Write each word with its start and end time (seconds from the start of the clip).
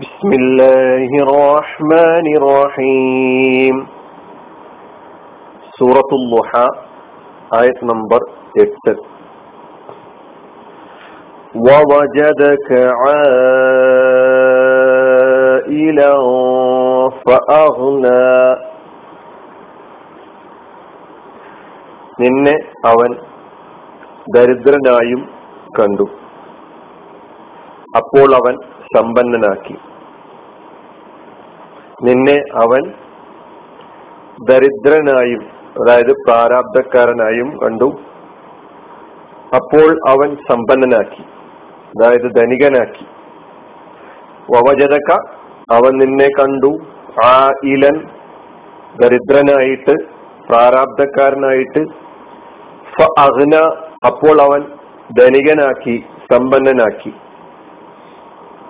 بسم 0.00 0.30
الله 0.32 1.10
الرحمن 1.24 2.26
الرحيم 2.36 3.86
سورة 5.78 6.10
الضحى 6.20 6.66
آية 7.54 7.78
نمبر 7.82 8.20
8 8.56 8.96
ووجدك 11.66 12.68
عائلا 15.48 16.14
فأغنى 17.26 18.56
നിന്നെ 22.22 22.56
അവൻ 22.84 23.10
ദരിദ്രനായും 24.26 25.28
കണ്ടു 25.76 26.06
അപ്പോൾ 27.96 28.34
അവൻ 28.34 28.58
സമ്പന്നനാക്കി. 28.95 29.73
നിന്നെ 32.03 32.37
അവൻ 32.55 32.93
ദരിദ്രനായും 34.49 35.41
അതായത് 35.81 36.11
പ്രാരാബ്ധക്കാരനായും 36.11 37.59
കണ്ടു. 37.63 37.91
അപ്പോൾ 39.55 40.09
അവൻ 40.09 40.35
സമ്പന്നനാക്കി 40.35 41.21
അതായത് 41.87 42.35
ധനികനാക്കി. 42.35 43.05
വവജതക 44.55 45.13
അവൻ 45.71 45.97
നിന്നെ 45.97 46.27
കണ്ടു. 46.27 46.77
ആ 47.25 47.51
ഇലൻ 47.63 48.05
ദരിദ്രനായിട്ട് 49.01 49.91
പ്രാരാബ്ധക്കാരനായിട്ട് 50.49 51.79
അഗ്ന 53.19 53.55
അപ്പോൾ 54.07 54.41
അവൻ 54.41 54.61
ധനികനാക്കി 55.19 56.05
സമ്പന്നനാക്കി. 56.33 57.13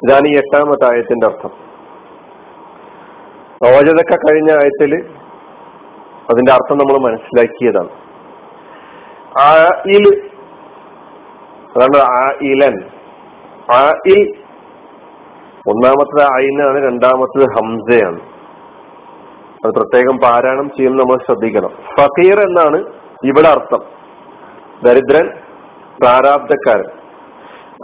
ഇതാണ് 0.03 0.27
ഈ 0.27 0.38
എട്ടാമത്തെ 0.38 0.93
ആയത്തിന്റെ 0.93 1.27
അർത്ഥം. 1.27 1.49
റോജതൊക്കെ 3.65 4.15
കഴിഞ്ഞ 4.15 4.51
ആയത്തിൽ 4.51 5.05
അതിന്റെ 6.29 6.51
അർത്ഥം 6.51 6.77
നമ്മൾ 6.77 7.09
മനസ്സിലാക്കിയതാണ്. 7.09 7.90
ആ 9.40 9.65
ഇൽ 9.85 10.29
അതാണ് 11.77 12.01
ആ 12.01 12.31
ഇലൻ 12.41 12.85
ആ 13.76 13.93
ഇൽ 14.07 14.34
ഒന്നാമത്തത് 15.68 16.24
അയിനാണ് 16.24 16.85
രണ്ടാമത്തത് 16.85 17.43
ഹംസയാണ്. 17.43 18.20
അത് 19.65 19.74
പ്രത്യേകം 19.74 20.18
പാരായണം 20.18 20.70
ചെയ്യുന്ന 20.70 21.04
നമ്മൾ 21.04 21.18
ശ്രദ്ധിക്കണം. 21.18 21.70
ഫക്കീർ 21.70 22.40
എന്നാണ് 22.40 22.77
ഇവിടെ 23.24 23.48
അർത്ഥം. 23.48 23.79
ദരിദ്രൻ 24.84 25.29
പ്രാരാബ്ധക്കാരൻ 26.01 26.90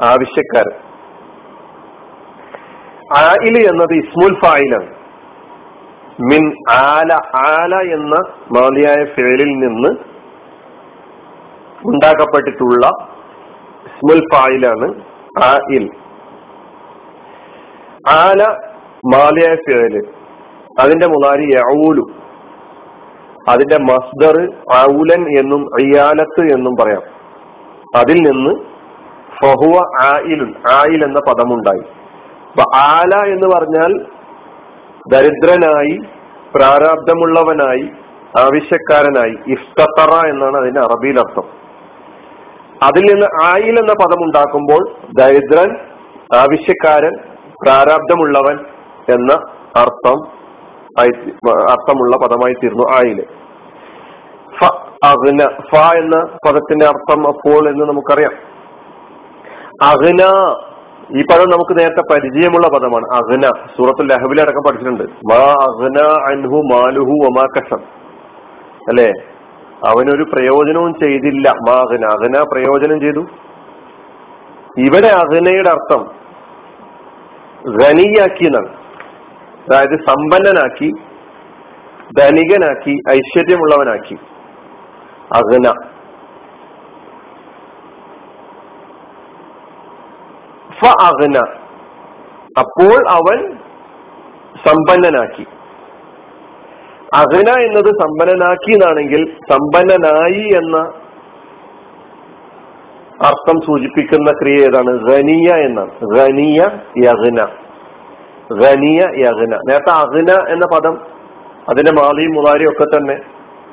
ആവശ്യക്കാരൻ. 0.03 0.88
ആയിൽ 3.17 3.69
എന്നത് 3.69 3.93
ഇസ്മുൽ 3.93 4.35
ഫായിലാണ്. 4.39 4.89
മിൻ 6.21 6.53
ആല 6.69 7.13
ആല 7.35 7.75
എന്ന 7.75 8.15
മാലിയായ 8.59 9.05
ഫേലിൽ 9.05 9.51
നിന്ന് 9.51 9.89
ഉണ്ടാക്കപ്പെട്ടിട്ടുള്ള 11.85 12.87
ഇസ്മുൽ 13.85 14.21
ഫായിലാണ് 14.33 14.87
ആയിൽ. 15.43 15.89
ആല 18.09 18.43
മാലിയായ 19.15 19.55
ഫേൽ 19.55 20.07
അതിന്റെ 20.79 21.07
മുതാരി 21.07 21.41
യഊലു 21.41 22.11
അതിന്റെ 23.49 23.77
മസ്ദർ 23.77 24.53
ഔലൻ 24.89 25.39
എന്നും 25.39 25.65
അയ്യാലത്ത് 25.65 26.41
എന്നും 26.41 26.75
പറയാം. 26.79 27.01
അതിൽ 27.95 28.15
നിന്ന് 28.15 28.55
ഫഹുവ 29.43 29.81
ആയിലുൻ 30.01 30.53
ആയിൽ 30.69 31.03
എന്ന 31.03 31.19
പദമുണ്ടായി. 31.19 31.98
അപ്പൊ 32.49 32.77
ആല 32.77 33.33
എന്ന് 33.33 33.47
പറഞ്ഞാൽ 33.55 33.91
ദരിദ്രനായി 35.07 35.99
പ്രാരാബ്ദമുള്ളവനായി 36.55 37.89
ആവശ്യക്കാരനായി 38.39 39.35
ഇഫ്തറ 39.47 40.11
എന്നാണ് 40.27 40.57
അതിന്റെ 40.57 40.79
അറബിയിൽ 40.79 41.19
അർത്ഥം. 41.19 41.47
അതിൽ 42.83 43.01
നിന്ന് 43.01 43.27
ആയിൽ 43.43 43.79
എന്ന 43.79 43.93
പദം 43.93 44.21
ഉണ്ടാക്കുമ്പോൾ 44.25 44.81
ദരിദ്രൻ 45.19 45.71
ആവശ്യക്കാരൻ 46.35 47.13
പ്രാരാബ്ദമുള്ളവൻ 47.63 48.57
എന്ന 49.09 49.33
അർത്ഥം 49.77 50.19
അർത്ഥമുള്ള 51.71 52.15
പദമായി 52.17 52.53
തീർന്നു 52.53 52.85
ആയിൽ 52.97 53.19
അഗ്ന 55.05 55.41
ഫ 55.69 55.75
എന്ന 55.97 56.15
പദത്തിന്റെ 56.45 56.85
അർത്ഥം 56.85 57.27
അപ്പോൾ 57.27 57.69
എന്ന് 57.69 57.85
നമുക്കറിയാം. 57.85 58.33
അഗ്ന 59.83 60.23
ഈ 61.17 61.21
പദം 61.21 61.49
നമുക്ക് 61.49 61.79
നേരത്തെ 61.79 62.13
പരിചയമുള്ള 62.13 62.67
പദമാണ്. 62.67 63.05
അഗ്ന 63.05 63.47
സൂറത്തുൽ 63.77 64.07
ലഹബിൽ 64.07 64.41
അടക്കം 64.41 64.63
പഠിച്ചിട്ടുണ്ട്. 64.67 65.03
അഗ്ന 65.43 65.97
അൻഹു 66.31 66.61
മാലുഹു 66.73 67.41
അല്ലെ? 68.89 69.13
അവനൊരു 69.87 70.23
പ്രയോജനവും 70.23 70.93
ചെയ്തില്ല. 70.93 71.51
മാ 71.51 71.73
അഗ്ന 72.05 72.43
പ്രയോജനം 72.51 72.99
ചെയ്തു. 72.99 73.25
ഇവിടെ 74.77 75.07
അഗ്നയുടെ 75.07 75.69
അർത്ഥം 75.69 76.11
ഖനിയാക്കി 77.69 78.43
എന്നാണ് 78.43 78.67
അതായത് 79.69 79.99
സമ്പന്നനാക്കി 80.07 80.91
ധനികനാക്കി 82.19 83.01
ഐശ്വര്യമുള്ളവനാക്കി. 83.09 84.17
അഗ്ന. 85.35 85.88
ഫ 90.81 90.85
അഗ്ന 90.85 91.37
അപ്പോൾ 92.59 93.09
അവൻ 93.09 93.57
സമ്പന്നനാക്കി. 94.67 95.45
അഗ്ന 97.13 97.61
എന്നത് 97.61 97.85
സമ്പന്നനാക്കി 97.85 98.71
എന്നാണെങ്കിൽ 98.71 99.37
സമ്പന്നനായി 99.51 100.49
എന്ന 100.55 100.77
അർത്ഥം 103.25 103.61
സൂചിപ്പിക്കുന്ന 103.65 104.31
ക്രിയ 104.31 104.65
ഏതാണ്? 104.65 105.11
ഖനിയ 105.11 105.53
എന്നാണ്. 105.53 106.19
ഖനിയ 106.19 106.61
യഗ്ന. 106.97 107.47
ഖനിയ 108.63 108.99
യഗ്ന. 109.17 109.59
നേരത്തെ 109.69 109.91
അഗ്ന 109.91 110.51
എന്ന 110.53 110.65
പദം 110.65 111.01
അതിന്റെ 111.69 111.91
മാലി 111.91 112.27
മുലാരി 112.27 112.65
ഒക്കെ 112.67 112.97
തന്നെ. 112.97 113.13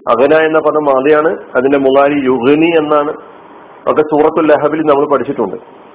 അഗ്ന 0.08 0.34
എന്ന 0.42 0.58
പദം 0.58 0.84
മാലിയാണ്. 0.84 1.36
അതിന്റെ 1.56 1.78
മുലാരി 1.78 2.24
യുഗനി 2.24 2.70
എന്നാണ്. 2.76 3.10
ഒക്കെ 3.90 4.02
സൂറത്തുൽ 4.02 4.46
ലഹബിൽ 4.46 4.80
നമ്മൾ 4.80 5.12
പഠിച്ചിട്ടുണ്ട്. 5.12 5.85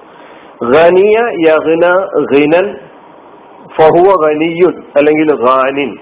ഖനിയ 0.64 1.18
യഹ്ന 1.48 1.86
ഖിനൻ 2.34 2.78
ഫഹുവ 3.78 4.28
ഖനിയുൻ 4.28 4.82
അല്ലെങ്കിൽ 4.96 5.46
ഖാനിൻ. 5.46 5.96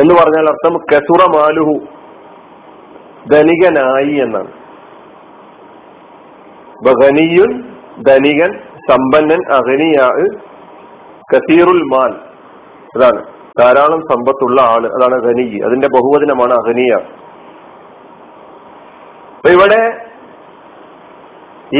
എന്ന് 0.00 0.14
പറഞ്ഞാൽ 0.14 0.48
അർത്ഥം 0.48 0.76
കസുറ 0.76 1.26
മാലുഹു 1.36 1.80
ധനികനായി 3.32 4.14
എന്നാണ്. 4.14 4.52
ബഹനിയുൻ 6.86 7.62
ധനികൻ 8.02 8.58
സമ്പന്നൻ 8.90 9.52
അഹനിയാ 9.52 10.08
കസീറുൽ 11.34 11.82
മാൽ. 11.82 12.12
അതാണ് 12.96 13.24
ധാരാളം 13.60 14.00
സമ്പത്തുള്ള 14.00 14.62
ആൾ 14.62 14.86
അതാണ് 14.86 15.24
ഖനി 15.24 15.60
അതിന്റെ 15.66 15.88
ബഹുവചനമാണ് 15.88 16.52
അഹനിയ 16.54 16.94
അപ്പൊ 19.36 19.48
ഇവിടെ 19.48 20.11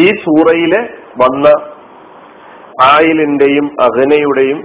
ഈ 0.00 0.04
സൂറയിലെ 0.24 0.80
വന്ന 1.22 1.46
ആയിലിന്റെയും 2.82 3.66
അഹനയുടെയും 3.80 4.60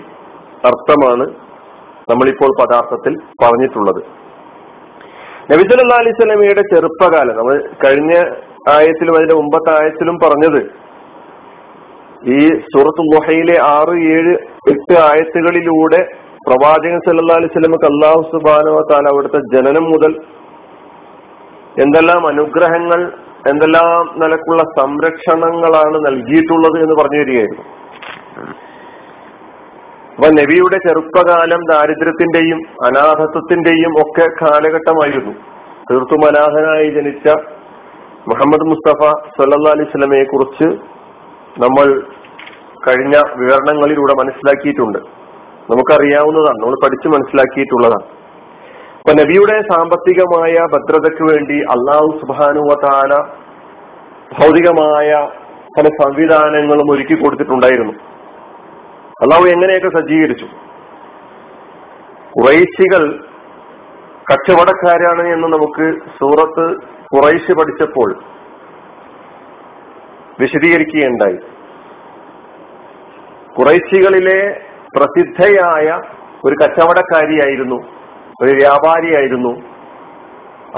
അർത്ഥമാണ് 0.66 1.26
നമ്മളിപ്പോൾ 2.12 2.52
പദാർത്ഥത്തിൽ 2.62 3.14
പറഞ്ഞിട്ടുള്ളത്. 3.44 4.02
നബിസല്ലാ 5.52 5.98
അലൈഹി 5.98 6.18
സ്വലമിയുടെ 6.20 6.62
ചെറുപ്പകാലം 6.62 7.36
നമ്മൾ 7.36 7.56
കഴിഞ്ഞ 7.86 8.14
ആയത്തിലും 8.70 9.16
അതിന്റെ 9.18 9.36
മുമ്പത്തെ 9.36 9.72
ആയത്തിലും 9.80 10.16
പറഞ്ഞത് 10.18 10.62
ഈ 12.36 12.40
സൂറത്ത് 12.72 13.02
മുഹയിലെ 13.14 13.58
ആറ് 13.76 13.96
ഏഴ് 14.16 14.34
എട്ട് 14.72 14.96
ആയത്തുകളിലൂടെ 15.00 16.00
പ്രവാചകൻ 16.48 17.00
സല്ലാ 17.06 17.36
അലൈഹി 17.36 17.54
സ്വലമക്ക് 17.54 17.86
അള്ളാഹു 17.86 18.22
സുബാനോ 18.32 18.82
താൻ 18.92 19.08
അവിടുത്തെ 19.08 19.40
ജനനം 19.56 19.84
മുതൽ 19.84 20.14
എന്തെല്ലാം 21.84 22.28
അനുഗ്രഹങ്ങൾ 22.28 23.02
എന്തെല്ലാം 23.50 24.20
നിലക്കുള്ള 24.20 24.64
സംരക്ഷണങ്ങളാണ് 24.64 25.98
നൽകിയിട്ടുള്ളത് 26.06 26.84
എന്ന് 26.84 26.96
പറഞ്ഞു 27.02 27.20
തരികയായിരുന്നു. 27.20 27.66
അപ്പൊ 30.16 30.28
നബിയുടെ 30.28 30.78
ചെറുപ്പകാലം 30.88 31.62
ദാരിദ്ര്യത്തിന്റെയും 31.72 32.60
അനാഥത്വത്തിന്റെയും 32.86 33.92
ഒക്കെ 34.02 34.28
കാലഘട്ടമായിരുന്നു. 34.42 35.34
തീർത്തും 35.92 36.26
അനാഥനായി 36.28 36.90
ജനിച്ച 36.90 37.28
മുഹമ്മദ് 38.30 38.68
മുസ്തഫ 38.68 39.02
സല്ലാ 39.38 39.72
അലൈഹി 39.72 39.90
സ്വലമയെ 39.90 40.24
കുറിച്ച് 40.24 40.68
നമ്മൾ 41.64 42.02
കഴിഞ്ഞ 42.88 43.16
വിവരണങ്ങളിലൂടെ 43.36 44.14
മനസ്സിലാക്കിയിട്ടുണ്ട്. 44.24 45.00
നമുക്കറിയാവുന്നതാണ്. 45.72 46.58
നമ്മൾ 46.62 46.76
പഠിച്ചു 46.84 47.08
മനസ്സിലാക്കിയിട്ടുള്ളതാണ്. 47.08 48.17
അപ്പൊ 49.08 49.24
നബിയുടെ 49.24 49.62
സാമ്പത്തികമായ 49.62 50.54
ഭദ്രതയ്ക്ക് 50.74 51.34
വേണ്ടി 51.34 51.54
അള്ളാഹു 51.54 52.20
സുബാനുവതാന 52.22 53.14
ഭൗതികമായ 54.40 55.28
പല 55.78 55.84
സംവിധാനങ്ങളും 55.84 56.92
ഒരുക്കി 56.92 57.16
കൊടുത്തിട്ടുണ്ടായിരുന്നു. 57.16 57.94
അള്ളാഹു 59.22 59.44
എങ്ങനെയൊക്കെ 59.44 59.90
സജ്ജീകരിച്ചു? 59.90 60.46
കുറൈശികൾ 62.40 63.24
കച്ചവടക്കാരാണ് 64.32 65.28
എന്ന് 65.28 65.48
നമുക്ക് 65.48 66.00
സൂറത്ത് 66.00 66.76
കുറൈശ് 67.14 67.52
പഠിച്ചപ്പോൾ 67.52 68.20
വിശദീകരിക്കുകയുണ്ടായി. 70.40 71.38
കുറൈശികളിലെ 73.58 74.62
പ്രസിദ്ധയായ 74.98 76.02
ഒരു 76.46 76.56
കച്ചവടക്കാരിയായിരുന്നു 76.64 77.98
ഒരു 78.40 78.52
വ്യാപാരിയായിരുന്നു. 78.62 79.52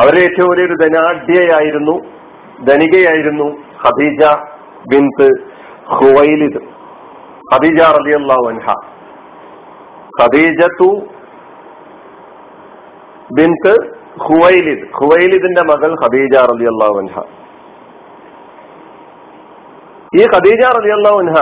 അവരെ 0.02 0.20
ഏറ്റവും 0.26 0.50
വലിയൊരു 0.52 0.76
ധനാഢ്യയായിരുന്നു 0.82 1.96
ധനികയായിരുന്നു 2.68 3.48
ഖദീജ 3.84 4.22
ബിന്ത് 4.92 5.28
ഹുവൈലിദ് 5.96 6.60
ഖദീജ 7.52 7.80
റളിയല്ലാഹു 7.98 8.44
വൻഹ 8.48 8.68
ഖദീജത്തു 10.20 10.90
ബിന്ത് 13.30 13.74
ഹുവൈലിദ് 14.26 14.86
ഹുവൈലിദിന്റെ 15.00 15.64
മകൾ 15.72 15.92
ഖദീജ 16.04 16.36
റളിയല്ലാഹു 16.52 16.96
വൻഹ 17.00 17.16
ഈ 20.14 20.24
ഖദീജ 20.36 20.62
റളിയല്ലാഹു 20.78 21.18
കച്ചവട 21.22 21.40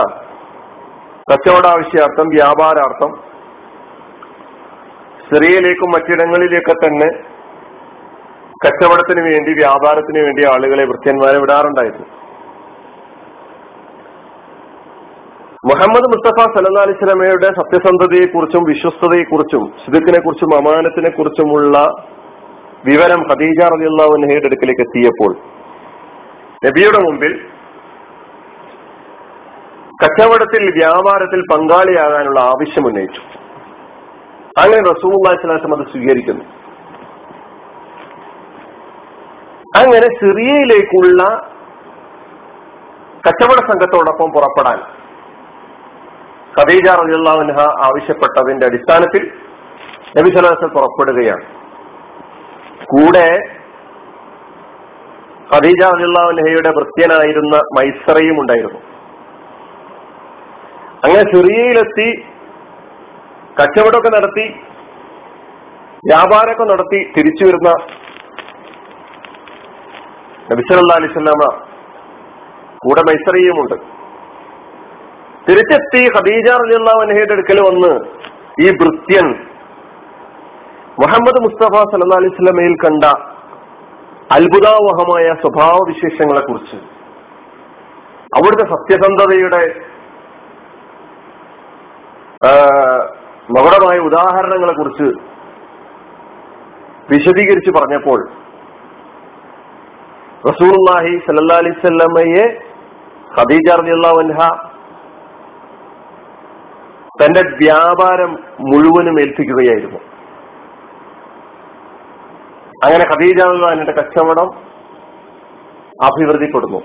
കച്ചവടാവശ്യാർത്ഥം 1.28 2.26
വ്യാപാരാർത്ഥം 2.36 3.10
സിറിയയിലേക്കും 5.30 5.90
മറ്റിടങ്ങളിലേക്കെ 5.90 6.74
തന്നെ 6.74 7.08
കച്ചവടത്തിന് 8.62 9.22
വേണ്ടി 9.28 9.50
വ്യാപാരത്തിന് 9.52 10.20
വേണ്ടി 10.24 10.42
ആളുകളെ 10.44 10.84
വൃത്യന്മാരെ 10.84 11.38
വിടാറുണ്ടായിരുന്നു. 11.38 12.06
മുഹമ്മദ് 15.66 16.08
മുസ്തഫ 16.12 16.44
സല്ലാ 16.54 16.82
അലിസ്ലമയുടെ 16.82 17.48
സത്യസന്ധതയെക്കുറിച്ചും 17.60 18.62
വിശ്വസ്തതയെക്കുറിച്ചും 18.62 19.62
വിശ്വസ്തതയെ 19.62 20.20
കുറിച്ചും 20.20 20.50
അമാനത്തിനെ 20.56 21.10
കുറിച്ചുമുള്ള 21.10 21.78
വിവരം 22.86 23.20
ഖദീജ 23.30 23.60
റലിയുള്ളവൻഹയുടെ 23.72 24.46
അടുക്കിലേക്ക് 24.46 24.80
എത്തിയപ്പോൾ 24.80 25.32
നബിയുടെ 26.66 27.00
മുമ്പിൽ 27.06 27.32
കച്ചവടത്തിൽ 30.02 30.62
വ്യാപാരത്തിൽ 30.70 31.40
പങ്കാളിയാകാനുള്ള 31.52 32.40
ആവശ്യം 32.40 32.86
ഉന്നയിച്ചു. 32.86 33.22
അങ്ങനെ 34.60 34.82
റസൂള്ളാഹിസ്ലാസം 34.90 35.72
അത് 35.78 35.86
സ്വീകരിക്കുന്നു. 35.90 36.44
അങ്ങനെ 39.78 40.06
സിറിയയിലേക്കുള്ള 40.20 41.22
കച്ചവട 43.26 43.60
സംഘത്തോടൊപ്പം 43.70 44.28
പുറപ്പെടാൻ 44.30 44.78
ഖദീജ 46.60 46.88
റജുല്ലാൻഹ 47.00 47.60
ആവശ്യപ്പെട്ടതിന്റെ 47.86 48.66
അടിസ്ഥാനത്തിൽ 48.66 49.22
നബി 50.18 50.30
സലാസം 50.30 50.68
പുറപ്പെടുകയാണ്. 50.68 51.44
കൂടെ 52.84 53.26
ഖദീജ 55.54 55.82
റജുല്ലാൻഹയുടെ 55.94 56.70
ഭൃത്യനായിരുന്ന 56.78 57.56
മൈസറയും 57.78 58.40
ഉണ്ടായിരുന്നു. 58.40 58.80
അങ്ങനെ 61.04 61.22
സിറിയയിലെത്തി 61.34 62.08
കച്ചവടമൊക്കെ 63.58 64.10
നടത്തി 64.16 64.44
വ്യാപാരമൊക്കെ 66.04 66.64
നടത്തി 66.64 66.98
തിരിച്ചു 67.16 67.44
വരുന്ന 67.44 67.70
നബിസലല്ലാ 70.50 70.96
അലിസ്ലാമ 70.96 71.44
കൂടെ 72.84 73.02
മൈസറിയുമുണ്ട്. 73.08 73.74
തിരിച്ചെത്തി 75.48 76.02
ഖദീജ 76.16 76.48
റലിയുള്ളവൻഹയുടെ 76.60 77.32
അടുക്കൽ 77.32 77.58
വന്ന് 77.68 77.92
ഈ 78.64 78.68
ഭൃത്യൻ 78.70 79.26
മുഹമ്മദ് 81.02 81.40
മുസ്തഫ 81.46 81.82
സല്ലാ 81.92 82.16
അലിസ്ലമയിൽ 82.16 82.74
കണ്ട 82.84 83.04
അത്ഭുതാവഹമായ 84.36 85.26
സ്വഭാവ 85.42 85.76
വിശേഷങ്ങളെ 85.88 86.40
കുറിച്ച് 86.40 86.78
അവിടുത്തെ 88.38 88.64
സത്യസന്ധതയുടെ 88.74 89.62
മകുടമായ 93.50 93.98
ഉദാഹരണങ്ങളെ 93.98 94.72
കുറിച്ച് 94.72 95.08
വിശദീകരിച്ച് 97.12 97.70
പറഞ്ഞപ്പോൾ 97.70 98.28
റസൂർലാഹി 100.48 101.18
സല്ലാ 101.26 101.56
അലിസ്വല്ലമ്മയെ 101.56 102.44
ഖദീജ 103.38 103.80
റളിയല്ലാഹു 103.80 104.20
തന്റെ 107.22 107.40
വ്യാപാരം 107.40 108.38
മുഴുവനും 108.60 109.20
ഏൽപ്പിക്കുകയായിരുന്നു. 109.20 109.98
അങ്ങനെ 112.84 113.04
ഖദീജ 113.14 113.40
അള്ളാഹിന്റെ 113.40 113.92
കച്ചവടം 113.92 114.50
അഭിവൃദ്ധിപ്പെടുന്നു. 116.02 116.78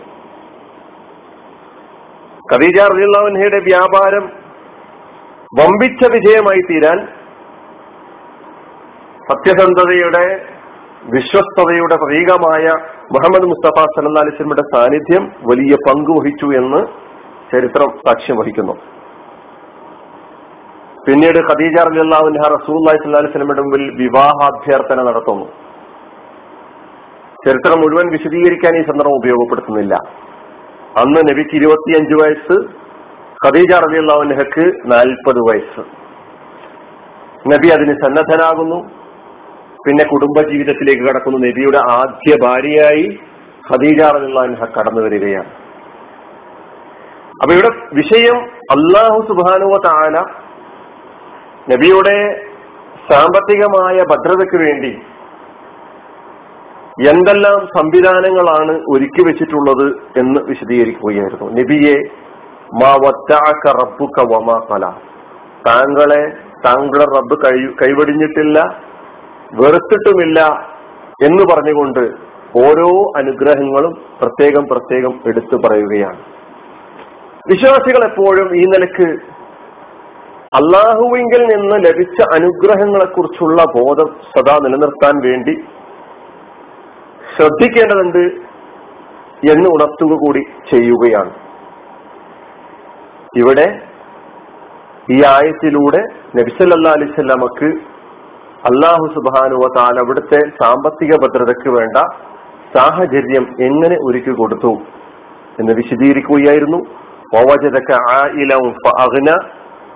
ഖദീജ 2.54 2.80
റളിയല്ലാഹുവിന്റെ 2.80 3.60
വ്യാപാരം 3.60 4.43
വമ്പിച്ച 5.58 6.02
വിജയമായി 6.14 6.62
തീരാൻ 6.70 7.00
സത്യസന്ധതയുടെ 9.28 10.24
വിശ്വസ്തതയുടെ 11.14 11.96
പ്രതീകമായ 12.02 12.66
മുഹമ്മദ് 13.14 13.50
മുസ്തഫ 13.52 13.86
സല്ലാ 13.96 14.24
സാന്നിധ്യം 14.74 15.24
വലിയ 15.50 15.74
പങ്ക് 15.88 16.12
വഹിച്ചു 16.18 16.48
എന്ന് 16.60 16.82
ചരിത്രം 17.52 17.90
സാക്ഷ്യം 18.06 18.38
വഹിക്കുന്നു. 18.38 18.76
പിന്നീട് 21.08 21.40
ഖദീജ 21.50 21.78
റലിയല്ലാഹുൻഹ 21.88 22.44
റസൂല്ലായി 22.58 23.00
സല്ലാ 23.04 23.22
അലിസ്ലമിയുടെ 23.24 23.64
മുമ്പിൽ 23.66 23.84
വിവാഹാഭ്യർത്ഥന 24.02 25.00
നടത്തുന്നു. 25.10 25.48
ചരിത്രം 27.46 27.80
മുഴുവൻ 27.82 28.08
വിശദീകരിക്കാൻ 28.12 28.74
ഈ 28.80 28.84
സന്ദർഭം 28.90 29.18
ഉപയോഗപ്പെടുത്തുന്നില്ല. 29.22 29.96
അന്ന് 31.02 31.22
നബിക്ക് 31.30 31.56
ഇരുപത്തിയഞ്ച് 31.56 32.16
വയസ്സ് 32.22 32.58
ഖദീജ 33.46 33.72
റലിയല്ലാഹുൻഹക്ക് 33.86 34.66
നാൽപ്പത് 34.92 35.40
വയസ്സ്. 35.40 35.84
നബി 37.54 37.68
അതിന് 37.68 37.94
സന്നദ്ധനാകുന്നു. 37.94 38.78
പിന്നെ 39.88 40.04
കുടുംബ 40.04 40.50
ജീവിതത്തിലേക്ക് 40.52 41.04
കടക്കുന്നു. 41.04 41.38
നബിയുടെ 41.38 41.80
ആദ്യ 41.92 42.38
ഭാര്യയായി 42.44 43.20
ഖദീജ 43.72 44.00
റലിയല്ലാഹുൻഹ 44.16 44.66
കടന്നു 44.66 45.02
വരികയാണ്. 45.02 45.52
അപ്പൊ 47.42 47.54
ഇവിടെ 47.54 47.72
വിഷയം 47.94 48.38
അള്ളാഹു 48.76 49.22
സുബാനുവ 49.28 49.78
താല 49.86 50.18
നബിയുടെ 51.72 52.18
സാമ്പത്തികമായ 53.12 54.04
ഭദ്രതയ്ക്ക് 54.12 54.58
വേണ്ടി 54.58 54.92
എന്തെല്ലാം 57.10 57.68
സംവിധാനങ്ങളാണ് 57.78 58.74
ഒരുക്കി 58.90 59.22
വെച്ചിട്ടുള്ളത് 59.28 59.88
എന്ന് 60.18 60.40
വിശദീകരിക്കുകയായിരുന്നു. 60.50 61.48
നബിയെ 61.62 61.96
മാ 62.74 62.92
വമാ 64.22 64.58
താങ്കളെ 65.68 66.22
താങ്കളുടെ 66.66 67.06
റബ്ബ് 67.18 67.36
കൈ 67.46 67.58
കൈവടിഞ്ഞിട്ടില്ല 67.82 68.60
വെറുത്തിട്ടുമില്ല 69.54 70.70
എന്ന് 71.24 71.44
പറഞ്ഞുകൊണ്ട് 71.54 72.00
ഓരോ 72.58 73.12
അനുഗ്രഹങ്ങളും 73.18 73.94
പ്രത്യേകം 74.22 74.68
പ്രത്യേകം 74.72 75.20
എടുത്തു 75.26 75.56
പറയുകയാണ്. 75.56 76.20
വിശ്വാസികൾ 77.48 78.04
എപ്പോഴും 78.06 78.56
ഈ 78.56 78.64
നിലയ്ക്ക് 78.66 79.08
അള്ളാഹുവിങ്കിൽ 80.54 81.44
നിന്ന് 81.46 81.76
ലഭിച്ച 81.86 82.22
അനുഗ്രഹങ്ങളെ 82.34 83.06
കുറിച്ചുള്ള 83.06 83.64
ബോധം 83.64 84.16
സദാ 84.36 84.58
നിലനിർത്താൻ 84.62 85.16
വേണ്ടി 85.28 85.56
ശ്രദ്ധിക്കേണ്ടതുണ്ട് 87.36 88.24
എന്ന് 89.52 89.70
ഉണർത്തുക 89.70 90.16
കൂടി 90.16 90.44
ചെയ്യുകയാണ്. 90.72 91.43
ഇവിടെ 93.36 93.82
ഈ 95.12 95.24
ആയത്തിലൂടെ 95.24 96.02
നബിസല്ലാ 96.36 96.92
അലിസ്വല്ലാമക്ക് 96.92 97.70
അള്ളാഹു 98.70 99.06
സുബാനുവ 99.14 99.64
താൻ 99.78 100.00
അവിടുത്തെ 100.00 100.40
സാമ്പത്തിക 100.64 101.10
ഭദ്രതയ്ക്ക് 101.16 101.70
വേണ്ട 101.70 101.98
സാഹചര്യം 102.78 103.46
എങ്ങനെ 103.62 103.98
ഒരുക്കി 104.06 104.32
കൊടുത്തു 104.32 104.74
എന്ന് 105.60 105.74
വിശദീകരിക്കുകയായിരുന്നു. 105.74 106.80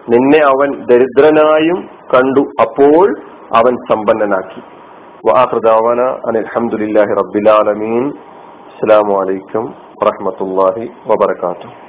നിന്നെ 0.10 0.40
അവൻ 0.46 0.70
ദരിദ്രനായും 0.86 1.90
കണ്ടു. 2.14 2.44
അപ്പോൾ 2.62 3.08
അവൻ 3.56 3.76
സമ്പന്നനാക്കി. 3.90 4.62
വാഹൃദാവന 5.26 6.02
അനിൽഹമുല്ലാഹി 6.28 7.14
റബ്ബിലാലമീൻ. 7.22 8.06
അസ്സാം 8.70 9.08
വലൈക്കും 9.08 9.66
വറഹമത്തല്ലാഹി 10.04 10.90
വബർക്കാത്തു 11.08 11.87